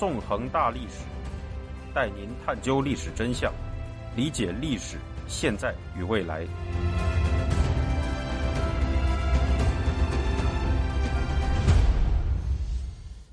[0.00, 1.04] 纵横大历史，
[1.94, 3.52] 带您探究历史真相，
[4.16, 4.96] 理解历史
[5.28, 6.46] 现在与未来。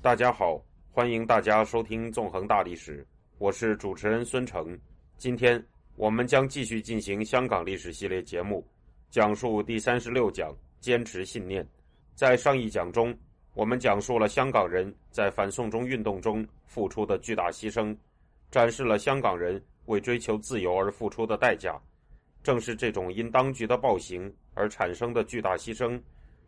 [0.02, 0.62] 大家好，
[0.92, 3.02] 欢迎大家收听《纵横大历史》，
[3.38, 4.78] 我是主持人孙成。
[5.16, 5.64] 今天
[5.96, 8.62] 我们将继续进行香港历史系列节目，
[9.08, 11.66] 讲述第三十六讲“坚持信念”。
[12.14, 13.16] 在上一讲中，
[13.58, 17.92] 我们讲述了香港人在反送中运动中付出的巨大牺牲，
[18.52, 21.76] 展示了香港人为追求自由而付出的代价。
[22.40, 26.00] 正是这种因当局的暴行而产生的巨大牺牲，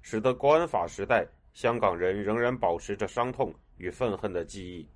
[0.03, 4.87] 使得国安法时代香港人仍然保持着伤痛与愤恨的记忆。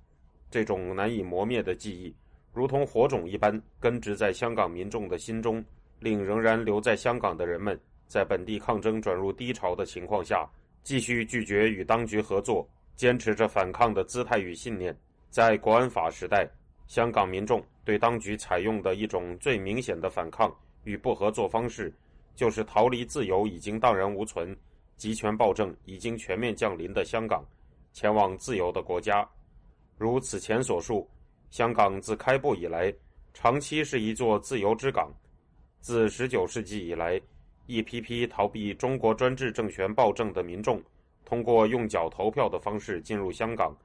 [0.49, 2.15] 这种难以磨灭的记忆，
[2.53, 5.61] 如同火种一般根植在香港民众的心中，
[5.99, 7.77] 令仍然留在香港的人们
[8.07, 10.49] 在本地抗争转入低潮的情况下。
[10.85, 14.95] 继续拒绝与当局合作，坚持着反抗的姿态与信念。
[15.31, 16.47] 在国安法时代，
[16.85, 21.91] 香港民众对当局采用的一种最明显的反抗与不合作方式，
[22.35, 24.55] 就是逃离自由已经荡然无存、
[24.95, 27.43] 集权暴政已经全面降临的香港，
[27.91, 29.27] 前往自由的国家。
[29.97, 31.09] 如此前所述，
[31.49, 32.93] 香港自开埠以来，
[33.33, 35.11] 长期是一座自由之港。
[35.81, 37.19] 自19世纪以来，
[37.67, 40.81] 一批批逃避中国专制政权暴政的民众，
[41.25, 43.75] 通过用脚投票的方式进入香港，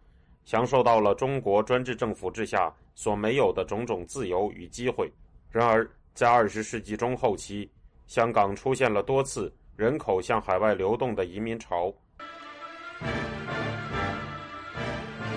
[0.44, 5.10] 享受到了中国专制政府治下所没有的种种自由与机会。
[5.50, 7.70] 然而，在二十世纪中后期，
[8.06, 11.92] 香港出现了多次人口向海外流动的移民潮。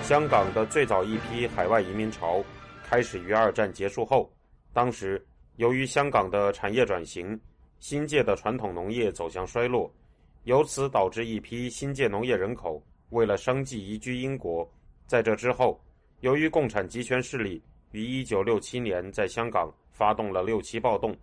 [0.02, 2.44] 香港的最早一批海外移民潮
[2.84, 4.30] 开始于二战结束后，
[4.74, 7.40] 当时由于香港的产业转型。
[7.84, 9.92] 新界的传统农业走向衰落，
[10.44, 14.66] 由此导致一批新界农业人口为了生计移居英国。
[15.06, 15.78] 在这之后，
[16.20, 21.14] 由于共产集权势力于1967年在香港发动了六七暴动，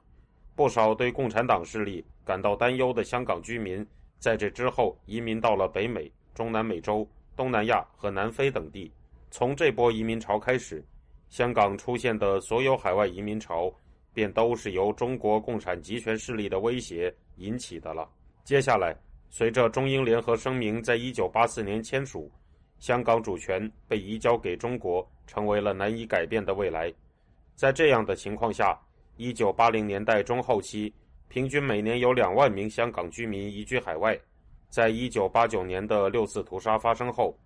[0.55, 3.83] 不少对共产党势力感到担忧的香港居民
[4.19, 8.91] 在这之后移民到了北美、中南美洲、东南亚和南非等地。
[9.31, 10.85] 从这波移民潮开始，
[11.27, 13.73] 香港出现的所有海外移民潮。
[14.13, 18.09] 便都是由中国共产集权势力的威胁引起的了。
[18.43, 18.95] 接下来，
[19.29, 22.29] 随着中英联合声明在一九八四年签署，
[22.79, 26.93] 香港主权被移交给中国，成为了难以改变的未来。
[27.55, 28.79] 在这样的情况下，
[29.17, 30.93] 一九八零年代中后期，
[31.27, 34.19] 平均每年有两万名香港居民移居海外。
[34.69, 37.37] 在一九八九年的六四屠杀发生后，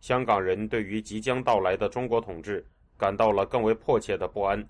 [0.00, 2.64] 香港人对于即将到来的中国统治
[2.96, 4.62] 感到了更为迫切的不安。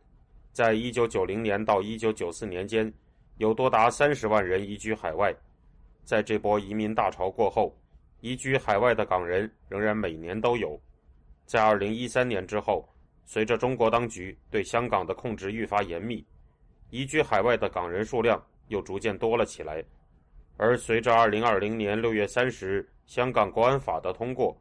[0.55, 2.91] 在一九九零年到一九九四年间，
[3.39, 5.35] 有多达三十万人移居海外。
[6.05, 7.77] 在这波移民大潮过后，
[8.21, 10.81] 移居海外的港人仍然每年都有。
[11.45, 12.89] 在二零一三年之后，
[13.25, 16.25] 随着中国当局对香港的控制愈发严密，
[16.89, 19.83] 移居海外的港人数量又逐渐多了起来。
[20.57, 24.57] 而随着二零二零年六月三十日香港国安法的通过，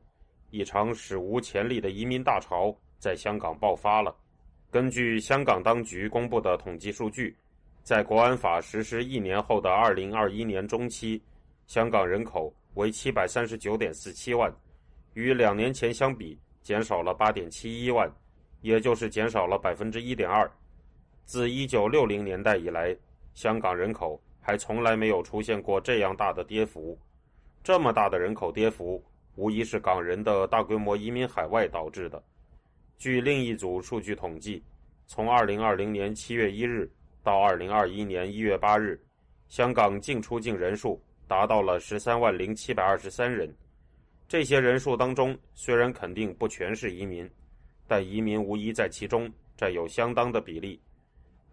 [0.50, 4.16] 一场史无前例的移民大潮在香港爆发了。
[4.74, 7.38] 根据香港当局公布的统计数据，
[7.84, 11.22] 在国安法实施一年后的二零二一年中期，
[11.68, 14.52] 香港人口为七百三十九点四七万，
[15.14, 18.12] 与两年前相比减少了八点七一万，
[18.62, 20.52] 也就是减少了百分之一点二。
[21.24, 22.98] 自一九六零年代以来，
[23.36, 26.98] 香港人口还从来没有出现过这样大的跌幅。
[27.64, 29.04] 这么大的人口跌幅，
[29.36, 32.24] 无疑是港人的大规模移民海外导致的。
[33.04, 34.64] 据另一组数据统计，
[35.08, 36.90] 从2020年7月1日
[37.22, 38.98] 到2021年1月8日，
[39.50, 43.54] 香港净出境人数达到了13万零723人。
[44.26, 47.30] 这些人数当中，虽然肯定不全是移民，
[47.90, 50.80] 但移民无疑在其中占有相当的比例。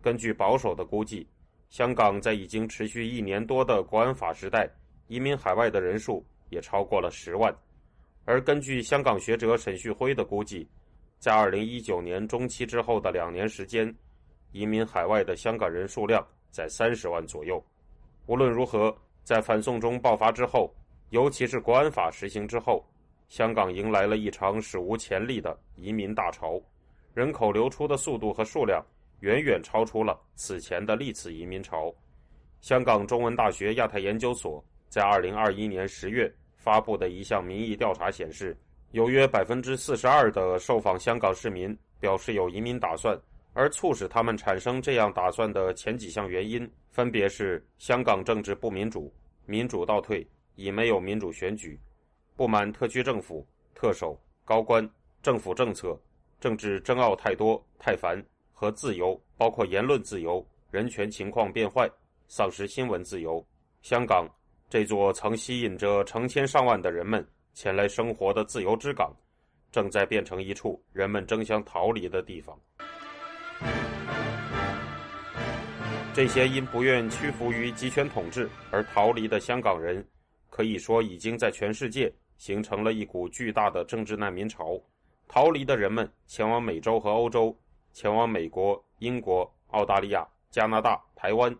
[0.00, 1.26] 根据保守的估计，
[1.68, 4.70] 香港在已经持续一年多的国安法时代，
[5.08, 7.53] 移民海外的人数也超过了十万。
[8.24, 10.68] 而根据香港学者沈旭辉的估计，
[11.20, 13.94] 在二零一九年中期之后的两年时间，
[14.52, 17.62] 移民海外的香港人数量在三十万左右。
[18.24, 20.74] 无论如何，在反送中爆发之后，
[21.10, 22.82] 尤其是国安法实行之后，
[23.28, 26.58] 香港迎来了一场史无前例的移民大潮，
[27.12, 28.82] 人口流出的速度和数量
[29.20, 31.94] 远远超出了此前的历次移民潮。
[32.62, 38.56] 香港中文大学亚太研究所在二零二一年十月发布的一项民意调查显示。
[38.92, 43.16] 有约百分之四十二的受访香港市民表示有移民打算，
[43.53, 49.13] 而促使他们产生这样打算的前几项原因，分别是香港政治不民主、
[49.47, 50.27] 民主倒退、
[50.57, 51.78] 已没有民主选举、
[52.34, 53.47] 不满特区政府、
[53.77, 54.89] 特首、高官、
[55.22, 55.97] 政府政策、
[56.41, 58.21] 政治争拗太多太烦
[58.53, 61.89] 和自由，包括言论自由、人权情况变坏、
[62.27, 63.45] 丧失新闻自由。
[63.83, 64.28] 香港
[64.69, 69.14] 这座曾吸引着成千上万的人们前来生活的自由之港，
[69.70, 72.58] 正在变成一处人们争相逃离的地方。
[76.12, 80.04] 这些因不愿屈服于集权统治而逃离的香港人，
[80.48, 84.80] 可以说已经在全世界形成了一股巨大的政治难民潮。
[85.28, 87.56] 逃离的人们前往美洲和欧洲，
[87.92, 91.56] 前往美国、英国、澳大利亚、加拿大、台湾，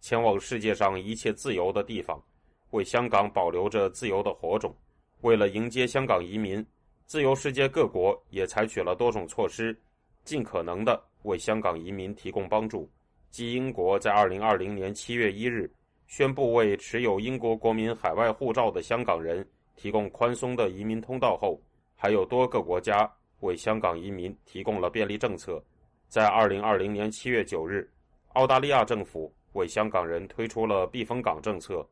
[0.00, 2.22] 前往世界上一切自由的地方，
[2.70, 4.76] 为香港保留着自由的火种。
[5.24, 6.62] 为了迎接香港移民，
[7.06, 9.74] 自由世界各国也采取了多种措施，
[10.22, 12.86] 尽可能的为香港移民提供帮助。
[13.30, 15.72] 继英国在二零二零年七月一日
[16.06, 19.42] 宣布为持有英国国民海外护照的香港人
[19.76, 21.58] 提供宽松的移民通道后，
[21.96, 23.10] 还有多个国家
[23.40, 25.64] 为香港移民提供了便利政策。
[26.06, 27.90] 在二零二零年七月九日，
[28.34, 31.82] 澳大利亚政府为香港人推出了避风港政策，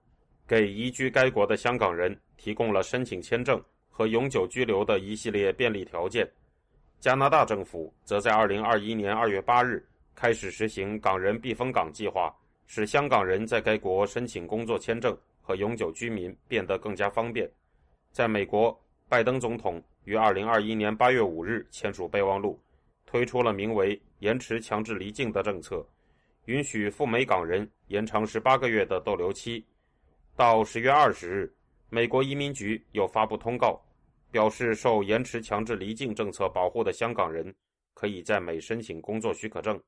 [0.52, 3.58] 给移居该国的香港人提供了申请签证
[3.88, 6.30] 和永久居留的一系列便利条件。
[7.00, 9.82] 加拿大政府则在二零二一年二月八日。
[10.14, 12.30] 开始实行港人避风港计划，
[12.66, 17.50] 使香港人在该国申请工作签证和永久居民变得更加方便。
[18.10, 18.78] 在美国，
[19.08, 22.60] 拜登总统于2021年8月5日签署备忘录，
[23.06, 25.82] 推出了名为“延迟强制离境”的政策，
[26.44, 29.64] 允许赴美港人延长18个月的逗留期。
[30.42, 31.54] 到10月20日，
[31.88, 33.80] 美国移民局又发布通告，
[34.32, 37.54] 表示受延迟强制离境政策保护的香港人
[37.94, 39.80] 可以在美申请工作许可证。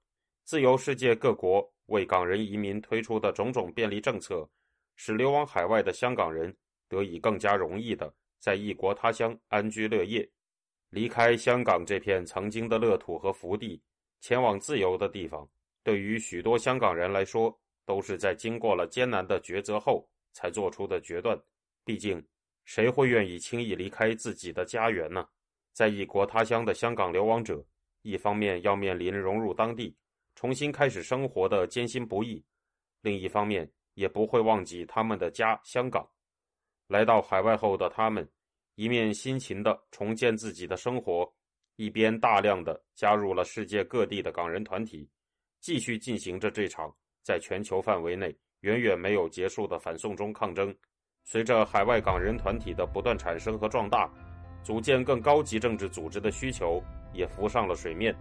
[0.45, 4.49] 自由世界各国为港人移民推出的种种便利政策，
[4.95, 6.57] 使流亡海外的香港人
[6.89, 10.25] 得以更加容易的在异国他乡安居乐业。
[10.91, 13.83] 离开香港这片曾经的乐土和福地，
[14.21, 15.45] 前往自由的地方，
[15.83, 17.53] 对于许多香港人来说，
[17.85, 21.41] 都是在经过了艰难的抉择后才做出的决断。
[21.87, 22.23] 毕竟，
[22.67, 25.27] 谁会愿意轻易离开自己的家园呢？
[25.73, 27.65] 在异国他乡的香港流亡者，
[28.03, 29.97] 一方面要面临融入当地。
[30.35, 32.45] 重新开始生活的艰辛不易，
[33.01, 36.07] 另一方面也不会忘记他们的家香港。
[36.89, 38.29] 来到海外后的他们，
[38.75, 41.33] 一面辛勤地重建自己的生活，
[41.77, 45.09] 一边大量的加入了世界各地的港人团体，
[45.61, 50.75] 继续进行着这场在全球范围内远远没有结束的反送中抗争。
[51.23, 54.09] 随着海外港人团体的不断产生和壮大，
[54.63, 56.83] 组建更高级政治组织的需求
[57.13, 58.15] 也浮上了水面。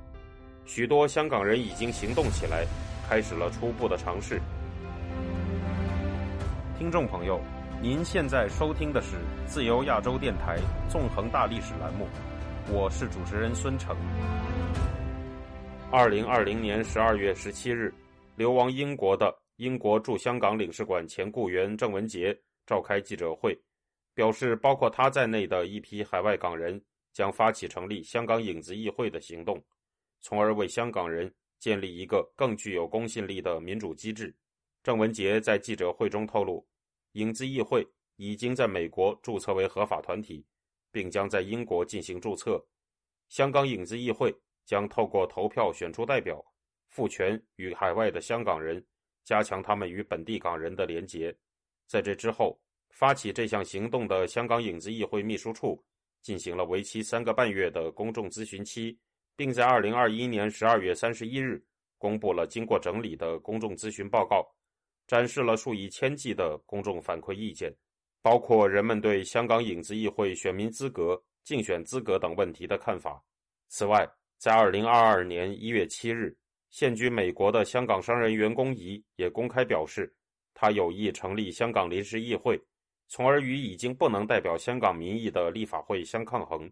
[0.66, 2.66] 许多香港人已经行动起来，
[3.08, 4.42] 开始了初步的尝试。
[6.78, 7.40] 听众朋友，
[7.82, 9.16] 您现在收听的是
[9.46, 10.58] 自由亚洲电台
[10.90, 12.06] 纵横大历史栏目，
[12.70, 13.96] 我是主持人孙成。
[15.90, 17.94] 二零二零年十二月十七日，
[18.36, 23.58] 流亡英国的英国驻香港领事馆前雇员郑文杰召开记者会，
[24.14, 26.84] 表示包括他在内的一批海外港人
[27.14, 29.64] 将发起成立香港影子议会的行动。
[30.20, 34.36] 从而为香港人建立一个更具有公信力的民主机制。
[34.84, 36.68] 郑文杰在记者会中透露，
[37.14, 37.88] 影子议会
[38.18, 40.46] 已经在美国注册为合法团体，
[40.92, 42.62] 并将在英国进行注册。
[43.30, 46.44] 香港影子议会将透过投票选出代表，
[46.90, 48.86] 赋权与海外的香港人，
[49.24, 51.36] 加强他们与本地港人的连结。
[51.88, 55.84] 在这之后，发起这项行动的香港影子议会秘书处
[56.22, 58.98] 进行了为期三个半月的公众咨询期。
[59.36, 61.60] 并在二零二一年十二月三十一日
[61.98, 64.48] 公布了经过整理的公众咨询报告，
[65.08, 67.74] 展示了数以千计的公众反馈意见，
[68.22, 73.20] 包括人们对香港影子议会选民资格、竞选资格等问题的看法。
[73.70, 76.38] 此外，在二零二二年一月七日，
[76.74, 80.12] 现居美国的香港商人袁公仪也公开表示，
[80.56, 82.60] 他有意成立香港临时议会，
[83.08, 86.68] 从而与已经不能代表香港民意的立法会相抗衡。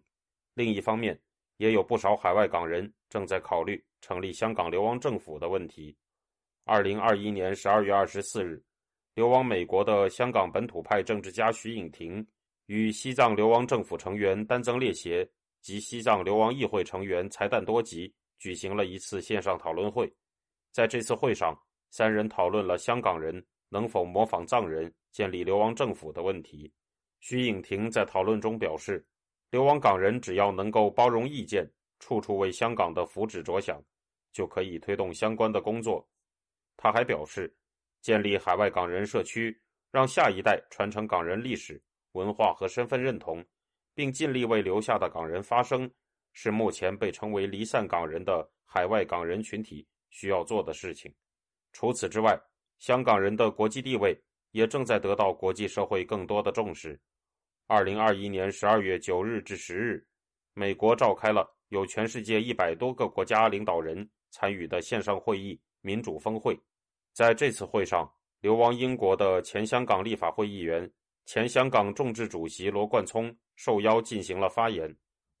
[0.54, 1.16] 另一方面，
[1.58, 5.96] 也有不少海外港人正在考虑成立香港流亡政府的问题。
[6.64, 8.60] 二零二一年十二月二十四日，
[9.14, 12.26] 流亡美国的香港本土派政治家徐颖婷
[12.66, 15.24] 与西藏流亡政府成员丹增列协
[15.60, 20.12] 及西藏流亡议会成员才旦多吉举行了一次线上讨论会。
[20.72, 21.56] 在这次会上，
[21.90, 26.68] 三人讨论了香港人能否模仿藏人建立流亡政府的问题。
[27.20, 29.06] 徐颖婷在讨论中表示。
[29.50, 33.84] 流亡港人只要能够包容意见，处处为香港的福祉着想，
[34.32, 36.08] 就可以推动相关的工作。
[36.74, 37.54] 他还表示，
[38.00, 41.78] 建立海外港人社区，让下一代传承港人历史
[42.12, 43.44] 文化和身份认同，
[43.94, 45.92] 并尽力为留下的港人发声，
[46.32, 51.14] 是目前被称为离散港人的海外港人群体需要做的事情。
[51.72, 52.38] 除此之外，
[52.78, 54.18] 香港人的国际地位
[54.50, 57.00] 也正在得到国际社会更多的重视。
[57.66, 60.06] 二零二一年十二月九日至十日，
[60.52, 66.58] 美国召开了有全世界一百多个国家领导人参与的线上会议——民主峰会。
[67.14, 68.10] 在这次会上，
[68.40, 70.90] 流亡英国的前香港立法会议员、
[71.24, 74.94] 前香港众志主席罗冠聪受邀进行了发言。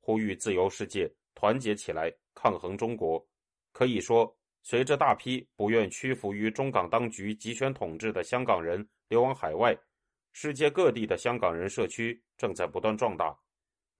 [0.04, 3.24] 呼吁自由世界团结起来抗衡中国。
[3.72, 9.74] 可以说，随着大批不愿屈服于中港当局集权统治的香港人流亡海外，
[10.32, 13.34] 世界各地的香港人社区正在不断壮大。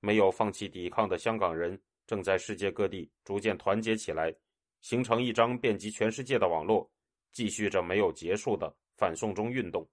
[0.00, 4.34] 没有放弃抵抗的香港人正在世界各地逐渐团结起来，
[4.80, 6.90] 形成一张遍及全世界的网络，
[7.30, 9.88] 继续着没有结束的反送中运动。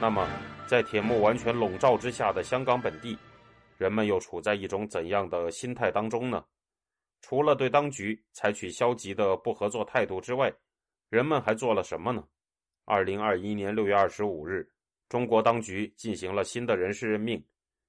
[0.00, 0.26] 那么，
[0.70, 3.18] 在铁幕完全笼罩之下的香港本地，
[3.76, 6.44] 人们又处在一种怎样的心态当中呢？
[7.22, 10.48] 除了对当局采取消极的不合作态度之外，
[11.08, 12.24] 人们还做了什么呢？
[12.84, 14.64] 二零二一年六月二十五日，
[15.08, 17.44] 中国当局进行了新的人事任命，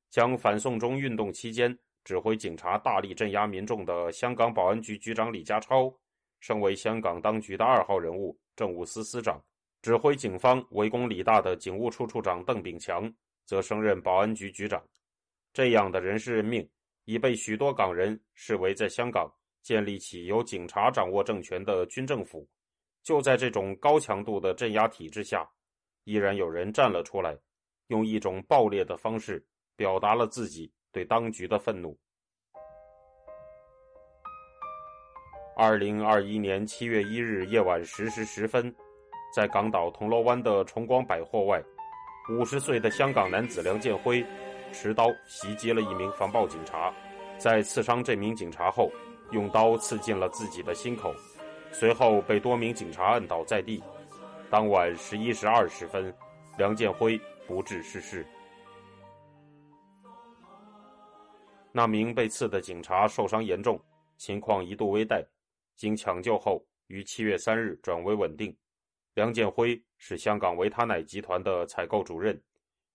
[0.09, 5.93] 将反送中运动期间指挥警察大力镇压民众的香港保安局局长李家超
[6.39, 9.39] 升为香港当局的二号人物政务司司长。
[9.81, 13.11] 指挥警方围攻李大的警务处处长邓炳强
[13.45, 14.83] 则升任保安局局长。
[15.51, 16.69] 这样的人事任命
[17.05, 19.27] 已被许多港人视为在香港
[19.63, 22.47] 建立起由警察掌握政权的军政府。
[23.01, 25.50] 就在这种高强度的镇压体制下，
[26.03, 27.35] 依然有人站了出来，
[27.88, 29.43] 用一种暴烈的方式
[29.75, 31.97] 表达了自己对当局的愤怒。
[35.57, 38.73] 二零二一年七月一日夜晚十时十分。
[39.31, 41.63] 在港岛铜锣湾的崇光百货外，
[42.29, 44.25] 五十岁的香港男子梁建辉
[44.73, 46.93] 持刀袭击了一名防暴警察，
[47.38, 48.91] 在刺伤这名警察后，
[49.31, 51.15] 用刀刺进了自己的心口，
[51.71, 53.81] 随后被多名警察摁倒在地。
[54.50, 56.13] 当晚十一时二十分，
[56.57, 58.25] 梁建辉不治逝世。
[61.71, 63.79] 那名被刺的警察受伤严重，
[64.17, 65.25] 情况一度危殆，
[65.77, 68.53] 经抢救后于七月三日转为稳定。
[69.13, 72.41] 梁建辉是香港维他奶集团的采购主任，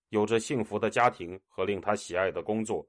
[0.08, 2.86] 有着幸福的家庭和令他喜爱的工作。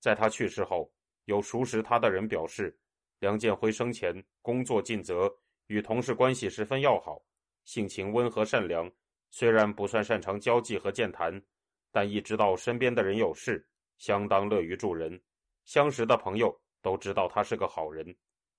[0.00, 0.92] 在他去世后，
[1.24, 2.78] 有熟识他的人表示，
[3.20, 5.34] 梁建辉生前工作尽责，
[5.68, 7.22] 与同事关系十分要好，
[7.64, 8.90] 性情温和善良。
[9.30, 11.42] 虽然不算擅长交际和健谈，
[11.90, 15.20] 但一知道身边的人有事，相当乐于助人。
[15.64, 18.14] 相识的朋友都知道他是个好人。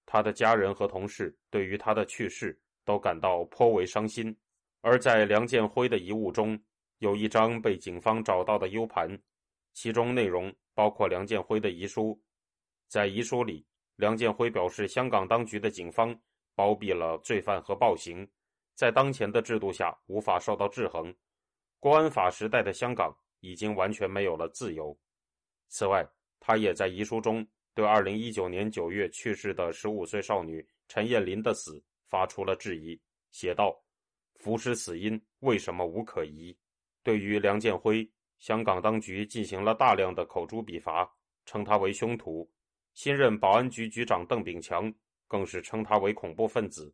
[0.05, 2.59] 他的家人和同事对于他的去世。
[2.89, 4.35] 都感到颇为伤心，
[4.81, 6.59] 而在梁建辉的遗物中，
[6.97, 9.15] 有一张被警方找到的 U 盘，
[9.75, 12.19] 其中内容包括梁建辉的遗书。
[12.87, 13.63] 在遗书里，
[13.95, 16.19] 梁建辉表示，香港当局的警方
[16.55, 18.27] 包庇了罪犯和暴行，
[18.73, 21.13] 在当前的制度下无法受到制衡。
[21.79, 24.97] 国安法时代的香港已经完全没有了自由。
[25.67, 26.03] 此外，
[26.39, 31.79] 他也在遗书中对2019年9月去世的15岁少女陈燕林的死。
[32.09, 32.99] 发出了质疑，
[33.31, 33.79] 写道
[34.39, 36.57] ：“浮尸死因为什么无可疑？”
[37.03, 41.09] 对于梁建辉，香港当局进行了大量的口诛笔伐，
[41.45, 42.49] 称他为凶徒。
[42.93, 44.93] 新任保安局局长邓炳强
[45.27, 46.93] 更是称他为恐怖分子。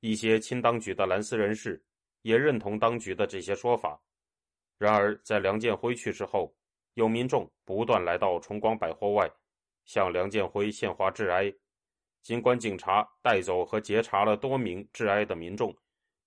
[0.00, 1.82] 一些亲当局的蓝丝人士
[2.22, 4.00] 也认同当局的这些说法。
[4.76, 6.54] 然而，在梁建辉去世后，
[6.94, 9.30] 有民众不断来到崇光百货外，
[9.84, 11.52] 向梁建辉献花致哀。
[12.22, 15.76] 尽管警察带走和截查了多名致哀的民众，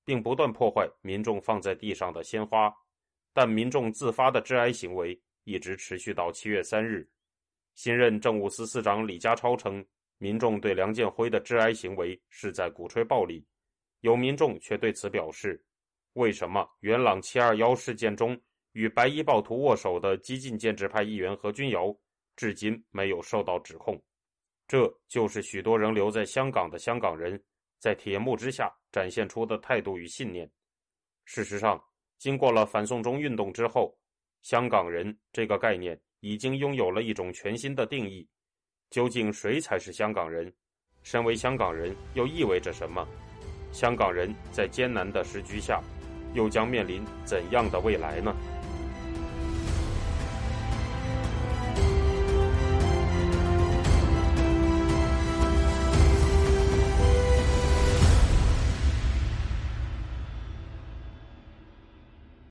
[0.04, 2.74] 并不断破坏民众放在地上的鲜花，
[3.34, 7.10] 但民众自发的致哀行为一直持续到七月三日。
[7.76, 9.86] 新任政务司司长李家超称，
[10.18, 13.46] 民众对梁建辉的致哀行为是在鼓吹暴力。
[14.02, 15.62] 有民众却对此表示
[16.14, 18.40] ：“为什么元朗七二幺事件中
[18.74, 21.96] 与白衣暴徒握手的激进建制派议员何君尧，
[22.36, 24.02] 至今没有受到指控？”
[24.68, 27.42] 这就是许多仍留在香港的香港人
[27.80, 30.50] 在铁幕之下展现出的态度与信念。
[31.26, 31.82] 事实上，
[32.18, 33.96] 经过了反送中运动之后，
[34.42, 38.28] 香港人这个概念已经拥有了一种全新的定义。
[38.90, 40.52] 究竟谁才是香港人？
[41.04, 43.08] 身为香港人又意味着什么？
[43.72, 45.82] 香港人在艰难的时局下，
[46.34, 48.34] 又将面临怎样的未来呢？